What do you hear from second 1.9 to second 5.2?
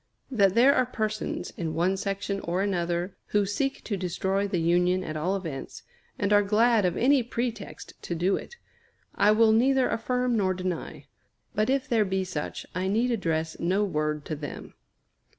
section or another, who seek to destroy the Union at